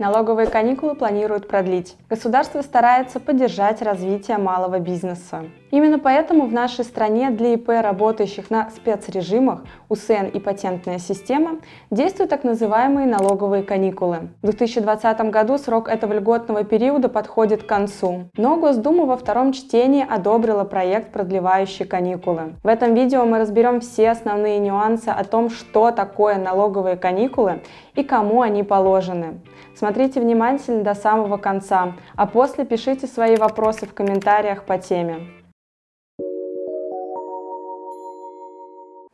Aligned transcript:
Налоговые 0.00 0.48
каникулы 0.48 0.94
планируют 0.94 1.46
продлить. 1.46 1.94
Государство 2.08 2.62
старается 2.62 3.20
поддержать 3.20 3.82
развитие 3.82 4.38
малого 4.38 4.78
бизнеса. 4.78 5.44
Именно 5.70 5.98
поэтому 5.98 6.46
в 6.46 6.54
нашей 6.54 6.86
стране 6.86 7.28
для 7.28 7.52
ИП, 7.52 7.68
работающих 7.68 8.48
на 8.48 8.70
спецрежимах, 8.70 9.62
УСН 9.90 10.28
и 10.32 10.40
патентная 10.40 10.98
система, 10.98 11.58
действуют 11.90 12.30
так 12.30 12.44
называемые 12.44 13.06
налоговые 13.06 13.62
каникулы. 13.62 14.30
В 14.40 14.46
2020 14.46 15.20
году 15.30 15.58
срок 15.58 15.86
этого 15.86 16.14
льготного 16.14 16.64
периода 16.64 17.10
подходит 17.10 17.64
к 17.64 17.66
концу, 17.66 18.30
но 18.38 18.56
Госдума 18.56 19.04
во 19.04 19.18
втором 19.18 19.52
чтении 19.52 20.06
одобрила 20.08 20.64
проект, 20.64 21.12
продлевающий 21.12 21.84
каникулы. 21.84 22.54
В 22.64 22.68
этом 22.68 22.94
видео 22.94 23.26
мы 23.26 23.38
разберем 23.38 23.82
все 23.82 24.08
основные 24.08 24.58
нюансы 24.60 25.10
о 25.10 25.24
том, 25.24 25.50
что 25.50 25.90
такое 25.90 26.36
налоговые 26.36 26.96
каникулы 26.96 27.60
и 27.94 28.02
кому 28.02 28.40
они 28.40 28.62
положены. 28.62 29.40
Смотрите 29.74 29.89
внимательно 30.20 30.82
до 30.82 30.94
самого 30.94 31.36
конца, 31.36 31.94
а 32.16 32.26
после 32.26 32.64
пишите 32.64 33.06
свои 33.06 33.36
вопросы 33.36 33.86
в 33.86 33.94
комментариях 33.94 34.64
по 34.64 34.78
теме. 34.78 35.26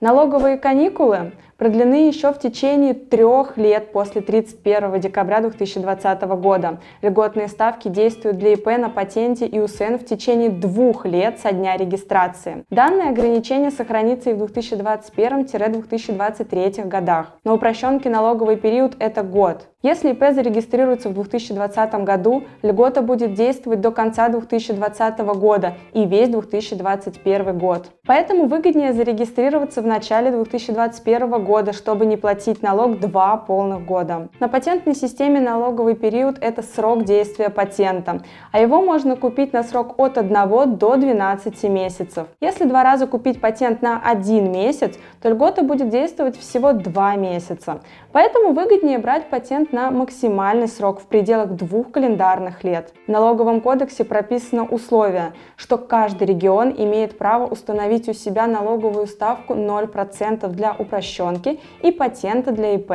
Налоговые 0.01 0.59
каникулы 0.59 1.33
продлены 1.57 2.09
еще 2.09 2.33
в 2.33 2.39
течение 2.39 2.95
трех 2.95 3.57
лет 3.57 3.93
после 3.93 4.21
31 4.21 5.01
декабря 5.01 5.41
2020 5.41 6.23
года. 6.23 6.79
Льготные 7.03 7.49
ставки 7.49 7.89
действуют 7.89 8.39
для 8.39 8.53
ИП 8.55 8.67
на 8.79 8.89
патенте 8.89 9.47
и 9.47 9.61
УСН 9.61 9.97
в 9.97 10.05
течение 10.05 10.51
двух 10.51 11.07
лет 11.07 11.41
со 11.41 11.53
дня 11.53 11.77
регистрации. 11.77 12.65
Данное 12.71 13.11
ограничение 13.11 13.71
сохранится 13.71 14.31
и 14.31 14.35
в 14.35 14.43
2021-2023 14.43 16.89
годах. 16.89 17.37
На 17.45 17.55
упрощенке 17.55 18.11
налоговый 18.11 18.57
период 18.57 18.97
это 18.99 19.23
год. 19.23 19.69
Если 19.83 20.11
ИП 20.11 20.33
зарегистрируется 20.33 21.11
в 21.11 21.15
2020 21.15 21.95
году, 22.03 22.43
льгота 22.63 23.03
будет 23.03 23.35
действовать 23.35 23.81
до 23.81 23.93
конца 23.93 24.29
2020 24.29 25.21
года 25.21 25.75
и 25.93 26.05
весь 26.07 26.29
2021 26.29 27.57
год. 27.57 27.87
Поэтому 28.05 28.47
выгоднее 28.47 28.93
зарегистрироваться 28.93 29.83
в 29.83 29.87
начале 29.87 30.33
2021 30.33 31.31
года, 31.31 31.46
чтобы 31.73 32.07
не 32.07 32.17
платить 32.17 32.63
налог 32.63 32.99
два 32.99 33.37
полных 33.37 33.85
года. 33.85 34.29
На 34.41 34.49
патентной 34.49 34.95
системе 34.95 35.41
налоговый 35.41 35.95
период– 35.95 36.39
это 36.41 36.63
срок 36.63 37.05
действия 37.05 37.51
патента, 37.51 38.23
а 38.53 38.61
его 38.61 38.83
можно 38.83 39.17
купить 39.17 39.53
на 39.53 39.63
срок 39.63 39.95
от 39.99 40.19
1 40.19 40.77
до 40.77 40.97
12 40.97 41.63
месяцев. 41.65 42.27
Если 42.41 42.65
два 42.65 42.83
раза 42.83 43.07
купить 43.07 43.41
патент 43.41 43.83
на 43.83 44.01
один 44.01 44.51
месяц, 44.51 44.99
то 45.23 45.29
льгота 45.29 45.63
будет 45.63 45.89
действовать 45.89 46.37
всего 46.37 46.73
два 46.73 47.15
месяца. 47.15 47.81
Поэтому 48.13 48.53
выгоднее 48.53 48.99
брать 48.99 49.31
патент 49.31 49.73
на 49.73 49.91
максимальный 49.91 50.69
срок 50.69 51.01
в 51.01 51.07
пределах 51.07 51.51
двух 51.51 51.93
календарных 51.93 52.65
лет. 52.65 52.93
В 53.07 53.11
налоговом 53.11 53.61
кодексе 53.61 54.05
прописано 54.05 54.65
условие, 54.65 55.33
что 55.57 55.79
каждый 55.79 56.27
регион 56.27 56.75
имеет 56.77 57.19
право 57.19 57.47
установить 57.47 58.09
у 58.09 58.13
себя 58.13 58.47
налоговую 58.47 59.07
ставку 59.07 59.55
0% 59.55 60.49
для 60.49 60.73
упрощенки 61.37 61.61
и 61.83 61.91
патента 61.91 62.53
для 62.53 62.75
ИП, 62.75 62.93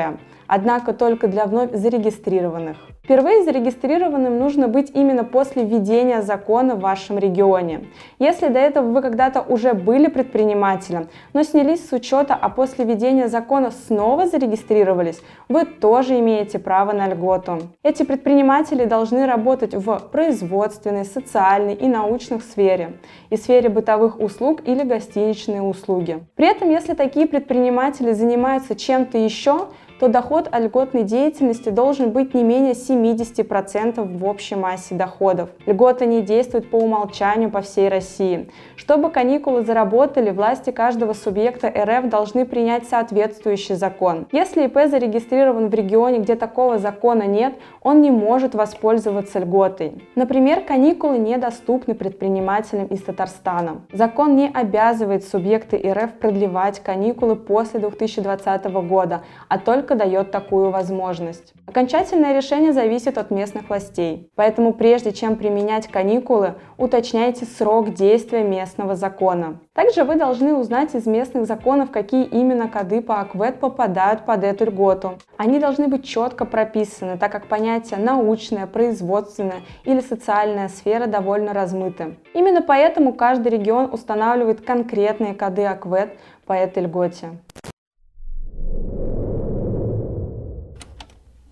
однако 0.52 0.92
только 0.92 1.30
для 1.30 1.46
вновь 1.46 1.72
зарегистрированных. 1.72 2.76
Впервые 3.04 3.44
зарегистрированным 3.44 4.38
нужно 4.38 4.68
быть 4.68 4.92
именно 4.94 5.24
после 5.24 5.64
введения 5.64 6.22
закона 6.22 6.76
в 6.76 6.82
вашем 6.82 7.18
регионе. 7.18 7.86
Если 8.20 8.50
до 8.50 8.60
этого 8.60 8.92
вы 8.92 9.02
когда-то 9.02 9.42
уже 9.42 9.74
были 9.74 10.08
предпринимателем, 10.08 11.08
но 11.34 11.44
снялись 11.44 11.88
с 11.88 11.94
учета, 11.94 12.36
а 12.40 12.50
после 12.50 12.84
введения 12.84 13.30
закона 13.30 13.72
снова 13.72 14.28
зарегистрировались, 14.28 15.22
вы 15.48 15.64
тоже 15.66 16.20
имеете 16.20 16.60
право 16.60 16.92
на 16.92 17.08
льготу. 17.08 17.60
Эти 17.82 18.04
предприниматели 18.04 18.84
должны 18.84 19.26
работать 19.26 19.74
в 19.74 20.00
производственной, 20.12 21.06
социальной 21.06 21.76
и 21.76 21.88
научной 21.88 22.42
сфере, 22.42 23.00
и 23.30 23.38
сфере 23.38 23.70
бытовых 23.70 24.20
услуг 24.20 24.62
или 24.66 24.84
гостиничные 24.84 25.62
услуги. 25.62 26.24
При 26.36 26.48
этом, 26.48 26.70
если 26.70 26.94
такие 26.94 27.26
предприниматели 27.26 28.12
занимаются 28.12 28.76
чем-то 28.76 29.18
еще, 29.18 29.70
то 30.02 30.08
доход 30.08 30.48
от 30.52 30.64
льготной 30.64 31.04
деятельности 31.04 31.70
должен 31.70 32.10
быть 32.10 32.34
не 32.34 32.44
менее 32.44 32.74
70% 32.74 34.18
в 34.18 34.26
общей 34.26 34.56
массе 34.56 34.96
доходов. 34.96 35.50
Льгота 35.68 36.08
не 36.08 36.22
действует 36.24 36.72
по 36.72 36.78
умолчанию 36.78 37.52
по 37.52 37.62
всей 37.62 37.88
России. 37.88 38.50
Чтобы 38.76 39.12
каникулы 39.12 39.64
заработали, 39.64 40.32
власти 40.32 40.72
каждого 40.72 41.14
субъекта 41.14 41.68
РФ 41.68 42.10
должны 42.10 42.48
принять 42.48 42.90
соответствующий 42.90 43.76
закон. 43.76 44.26
Если 44.32 44.66
ИП 44.66 44.90
зарегистрирован 44.90 45.70
в 45.70 45.74
регионе, 45.76 46.18
где 46.18 46.36
такого 46.36 46.80
закона 46.80 47.28
нет, 47.28 47.54
он 47.84 48.02
не 48.02 48.10
может 48.10 48.56
воспользоваться 48.56 49.38
льготой. 49.38 50.02
Например, 50.16 50.62
каникулы 50.62 51.20
недоступны 51.20 51.94
предпринимателям 51.94 52.88
из 52.88 53.04
Татарстана. 53.04 53.82
Закон 53.94 54.36
не 54.36 54.50
обязывает 54.52 55.24
субъекты 55.24 55.78
РФ 55.78 56.14
продлевать 56.14 56.80
каникулы 56.80 57.36
после 57.36 57.80
2020 57.80 58.66
года, 58.88 59.22
а 59.48 59.60
только 59.60 59.91
только 59.92 59.96
дает 59.96 60.32
такую 60.32 60.70
возможность. 60.70 61.54
Окончательное 61.68 62.36
решение 62.36 62.72
зависит 62.72 63.18
от 63.18 63.30
местных 63.30 63.70
властей, 63.70 64.30
поэтому 64.36 64.74
прежде 64.74 65.12
чем 65.12 65.36
применять 65.36 65.88
каникулы, 65.88 66.56
уточняйте 66.78 67.46
срок 67.46 67.94
действия 67.94 68.44
местного 68.44 68.96
закона. 68.96 69.60
Также 69.74 70.04
вы 70.04 70.16
должны 70.16 70.54
узнать 70.54 70.96
из 70.96 71.06
местных 71.06 71.46
законов, 71.46 71.92
какие 71.92 72.24
именно 72.24 72.70
коды 72.70 73.02
по 73.02 73.20
АКВЭД 73.20 73.60
попадают 73.60 74.26
под 74.26 74.44
эту 74.44 74.66
льготу. 74.66 75.14
Они 75.38 75.60
должны 75.60 75.88
быть 75.88 76.06
четко 76.06 76.46
прописаны, 76.46 77.18
так 77.18 77.32
как 77.32 77.48
понятия 77.48 77.98
научная, 77.98 78.68
производственная 78.68 79.62
или 79.84 80.00
социальная 80.00 80.70
сфера 80.70 81.08
довольно 81.08 81.54
размыты. 81.54 82.16
Именно 82.34 82.62
поэтому 82.62 83.14
каждый 83.14 83.50
регион 83.50 83.90
устанавливает 83.92 84.62
конкретные 84.62 85.34
коды 85.34 85.66
АКВЭД 85.66 86.12
по 86.46 86.54
этой 86.54 86.84
льготе. 86.84 87.30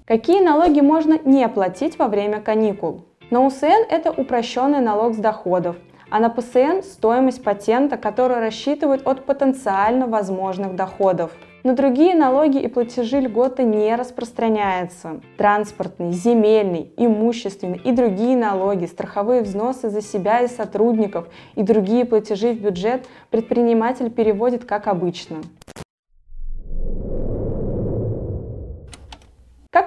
Какие 0.10 0.42
налоги 0.42 0.80
можно 0.80 1.20
не 1.24 1.48
платить 1.48 2.00
во 2.00 2.08
время 2.08 2.42
каникул? 2.42 3.04
На 3.30 3.46
УСН 3.46 3.86
это 3.92 4.10
упрощенный 4.10 4.80
налог 4.80 5.14
с 5.14 5.18
доходов, 5.18 5.76
а 6.10 6.20
на 6.20 6.30
ПСН 6.32 6.82
стоимость 6.82 7.44
патента, 7.44 7.96
который 7.96 8.40
рассчитывают 8.40 9.06
от 9.06 9.28
потенциально 9.28 10.08
возможных 10.08 10.76
доходов. 10.76 11.30
На 11.64 11.76
другие 11.76 12.16
налоги 12.16 12.58
и 12.58 12.68
платежи 12.68 13.20
льготы 13.20 13.62
не 13.62 13.96
распространяется. 13.96 15.22
Транспортный, 15.38 16.12
земельный, 16.12 16.92
имущественный 16.98 17.78
и 17.78 17.92
другие 17.92 18.36
налоги, 18.36 18.88
страховые 18.88 19.44
взносы 19.44 19.92
за 19.92 20.02
себя 20.02 20.42
и 20.42 20.48
сотрудников 20.48 21.28
и 21.54 21.62
другие 21.62 22.04
платежи 22.06 22.54
в 22.54 22.62
бюджет 22.62 23.06
предприниматель 23.30 24.10
переводит 24.10 24.66
как 24.66 24.88
обычно. 24.88 25.44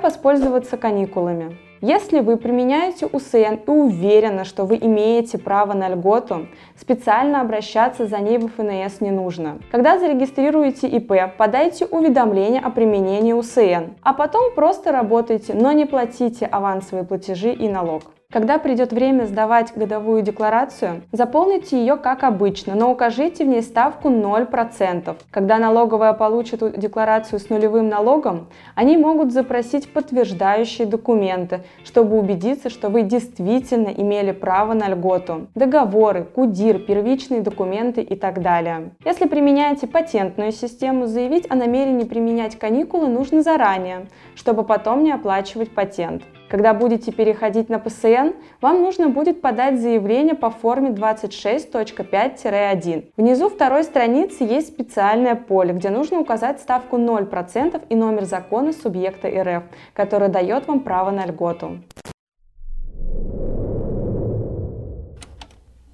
Как 0.02 0.14
воспользоваться 0.14 0.76
каникулами? 0.76 1.56
Если 1.80 2.18
вы 2.18 2.36
применяете 2.36 3.06
УСН 3.06 3.54
и 3.66 3.70
уверены, 3.70 4.44
что 4.44 4.64
вы 4.64 4.76
имеете 4.76 5.38
право 5.38 5.74
на 5.74 5.88
льготу, 5.90 6.48
специально 6.76 7.40
обращаться 7.40 8.06
за 8.06 8.18
ней 8.18 8.38
в 8.38 8.48
ФНС 8.48 9.00
не 9.00 9.12
нужно. 9.12 9.60
Когда 9.70 10.00
зарегистрируете 10.00 10.88
ИП, 10.88 11.36
подайте 11.38 11.86
уведомление 11.86 12.60
о 12.60 12.70
применении 12.70 13.32
УСН, 13.32 13.94
а 14.02 14.12
потом 14.12 14.52
просто 14.56 14.90
работайте, 14.90 15.54
но 15.54 15.70
не 15.70 15.86
платите 15.86 16.46
авансовые 16.46 17.04
платежи 17.04 17.52
и 17.52 17.68
налог. 17.68 18.02
Когда 18.32 18.56
придет 18.56 18.94
время 18.94 19.26
сдавать 19.26 19.74
годовую 19.76 20.22
декларацию, 20.22 21.02
заполните 21.12 21.78
ее 21.78 21.96
как 21.96 22.24
обычно, 22.24 22.74
но 22.74 22.90
укажите 22.90 23.44
в 23.44 23.48
ней 23.48 23.60
ставку 23.60 24.08
0%. 24.08 25.16
Когда 25.30 25.58
налоговая 25.58 26.14
получит 26.14 26.78
декларацию 26.78 27.38
с 27.38 27.50
нулевым 27.50 27.90
налогом, 27.90 28.46
они 28.74 28.96
могут 28.96 29.32
запросить 29.32 29.92
подтверждающие 29.92 30.86
документы, 30.86 31.60
чтобы 31.84 32.18
убедиться, 32.18 32.70
что 32.70 32.88
вы 32.88 33.02
действительно 33.02 33.88
имели 33.88 34.32
право 34.32 34.72
на 34.72 34.88
льготу. 34.88 35.48
Договоры, 35.54 36.24
КУДИР, 36.24 36.78
первичные 36.78 37.42
документы 37.42 38.00
и 38.00 38.16
так 38.16 38.40
далее. 38.40 38.92
Если 39.04 39.28
применяете 39.28 39.86
патентную 39.86 40.52
систему, 40.52 41.06
заявить 41.06 41.50
о 41.50 41.54
намерении 41.54 42.04
применять 42.04 42.58
каникулы 42.58 43.08
нужно 43.08 43.42
заранее, 43.42 44.06
чтобы 44.36 44.64
потом 44.64 45.04
не 45.04 45.12
оплачивать 45.12 45.74
патент. 45.74 46.22
Когда 46.52 46.74
будете 46.74 47.10
переходить 47.12 47.70
на 47.70 47.78
ПСН, 47.78 48.34
вам 48.60 48.82
нужно 48.82 49.08
будет 49.08 49.40
подать 49.40 49.80
заявление 49.80 50.34
по 50.34 50.50
форме 50.50 50.90
26.5-1. 50.90 53.04
Внизу 53.16 53.48
второй 53.48 53.84
страницы 53.84 54.44
есть 54.44 54.68
специальное 54.68 55.34
поле, 55.34 55.72
где 55.72 55.88
нужно 55.88 56.20
указать 56.20 56.60
ставку 56.60 56.98
0% 56.98 57.82
и 57.88 57.94
номер 57.94 58.24
закона 58.24 58.74
субъекта 58.74 59.28
РФ, 59.28 59.62
который 59.94 60.28
дает 60.28 60.68
вам 60.68 60.80
право 60.80 61.10
на 61.10 61.24
льготу. 61.24 61.78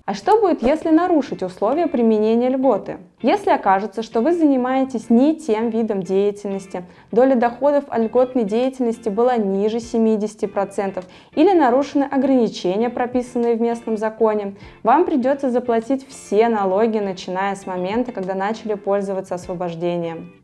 А 0.08 0.14
что 0.14 0.40
будет, 0.40 0.62
если 0.62 0.88
нарушить 0.88 1.43
условия 1.43 1.87
применения 1.87 2.49
льготы? 2.49 2.96
Если 3.20 3.50
окажется, 3.50 4.02
что 4.02 4.22
вы 4.22 4.32
занимаетесь 4.32 5.10
не 5.10 5.37
тем 5.37 5.69
видом 5.69 6.02
деятельности, 6.02 6.84
доля 7.12 7.34
доходов 7.34 7.84
от 7.88 8.00
льготной 8.05 8.44
деятельности 8.44 9.10
была 9.10 9.37
ниже 9.37 9.76
70% 9.76 11.05
или 11.34 11.52
нарушены 11.52 12.05
ограничения, 12.05 12.88
прописанные 12.88 13.56
в 13.56 13.60
местном 13.60 13.99
законе, 13.99 14.55
вам 14.82 15.05
придется 15.05 15.50
заплатить 15.50 16.08
все 16.08 16.49
налоги, 16.49 16.96
начиная 16.96 17.54
с 17.54 17.66
момента, 17.66 18.11
когда 18.11 18.32
начали 18.32 18.72
пользоваться 18.72 19.34
освобождением. 19.34 20.38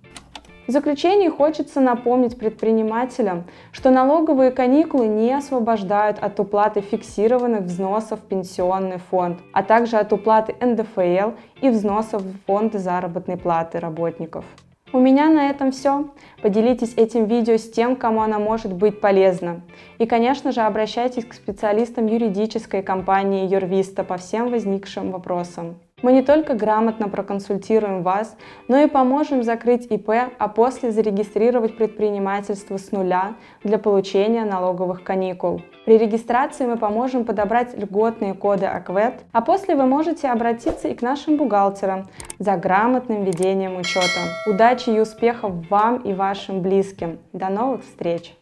В 0.66 0.70
заключение 0.70 1.30
хочется 1.30 1.82
напомнить 1.82 2.38
предпринимателям, 2.38 3.44
что 3.70 3.90
налоговые 3.90 4.50
каникулы 4.50 5.06
не 5.06 5.30
освобождают 5.34 6.18
от 6.18 6.40
уплаты 6.40 6.80
фиксированных 6.80 7.64
взносов 7.64 8.20
в 8.20 8.22
пенсионный 8.22 8.96
фонд, 8.96 9.40
а 9.52 9.62
также 9.62 9.98
от 9.98 10.14
уплаты 10.14 10.54
НДФЛ 10.64 11.32
и 11.60 11.68
взносов 11.68 12.22
в 12.22 12.34
фонды 12.46 12.78
заработной 12.78 13.36
платы 13.36 13.78
работников. 13.78 14.46
У 14.94 14.98
меня 15.00 15.28
на 15.28 15.50
этом 15.50 15.70
все. 15.70 16.08
Поделитесь 16.40 16.94
этим 16.96 17.26
видео 17.26 17.56
с 17.56 17.68
тем, 17.68 17.94
кому 17.94 18.22
оно 18.22 18.38
может 18.38 18.72
быть 18.72 19.00
полезно. 19.00 19.60
И, 19.98 20.06
конечно 20.06 20.50
же, 20.50 20.62
обращайтесь 20.62 21.26
к 21.26 21.34
специалистам 21.34 22.06
юридической 22.06 22.80
компании 22.80 23.46
Юрвиста 23.52 24.02
по 24.02 24.16
всем 24.16 24.50
возникшим 24.50 25.10
вопросам. 25.10 25.74
Мы 26.04 26.12
не 26.12 26.20
только 26.20 26.52
грамотно 26.52 27.08
проконсультируем 27.08 28.02
вас, 28.02 28.36
но 28.68 28.76
и 28.76 28.86
поможем 28.86 29.42
закрыть 29.42 29.86
ИП, 29.90 30.10
а 30.38 30.48
после 30.48 30.92
зарегистрировать 30.92 31.78
предпринимательство 31.78 32.76
с 32.76 32.92
нуля 32.92 33.36
для 33.62 33.78
получения 33.78 34.44
налоговых 34.44 35.02
каникул. 35.02 35.62
При 35.86 35.96
регистрации 35.96 36.66
мы 36.66 36.76
поможем 36.76 37.24
подобрать 37.24 37.74
льготные 37.74 38.34
коды 38.34 38.66
АКВЭД, 38.66 39.24
а 39.32 39.40
после 39.40 39.76
вы 39.76 39.86
можете 39.86 40.28
обратиться 40.28 40.88
и 40.88 40.94
к 40.94 41.00
нашим 41.00 41.38
бухгалтерам 41.38 42.06
за 42.38 42.58
грамотным 42.58 43.24
ведением 43.24 43.78
учета. 43.78 44.20
Удачи 44.46 44.90
и 44.90 45.00
успехов 45.00 45.52
вам 45.70 45.96
и 46.02 46.12
вашим 46.12 46.60
близким. 46.60 47.18
До 47.32 47.48
новых 47.48 47.82
встреч! 47.82 48.36